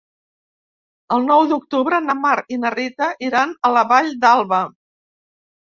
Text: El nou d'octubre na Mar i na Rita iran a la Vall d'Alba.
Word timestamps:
El 1.17 1.27
nou 1.31 1.45
d'octubre 1.51 1.99
na 2.07 2.17
Mar 2.23 2.33
i 2.55 2.59
na 2.63 2.73
Rita 2.77 3.13
iran 3.29 3.55
a 3.57 3.73
la 3.77 3.87
Vall 3.95 4.13
d'Alba. 4.27 4.65